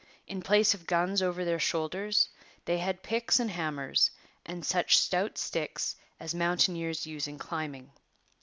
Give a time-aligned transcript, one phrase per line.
[0.25, 2.29] In place of guns over their shoulders,
[2.65, 4.09] they had picks and hammers
[4.47, 7.91] and such stout sticks as mountaineers use in climbing.